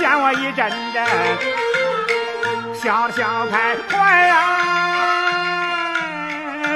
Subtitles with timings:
[0.00, 1.04] 了一阵阵，
[2.74, 4.34] 笑笑开怀呀，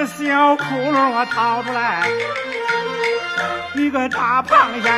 [0.07, 2.09] 小窟窿我掏出来。
[3.75, 4.91] 一个大螃蟹，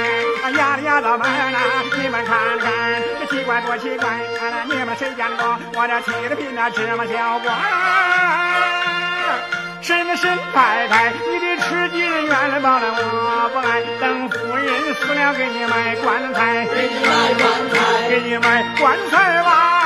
[0.43, 1.59] 它压里压到满呐！
[2.01, 4.21] 你们看看，这奇怪多奇怪！
[4.67, 7.55] 你们谁见过我这铁的比那芝麻小瓜？
[9.83, 17.68] 神神太太，你的吃鸡人原来报了我不爱，等夫人死了给你买棺材，给你买棺
[18.21, 19.79] 你买棺材吧。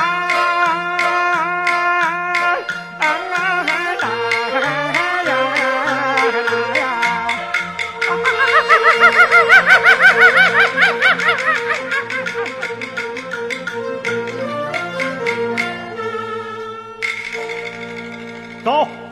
[18.63, 19.02] 走。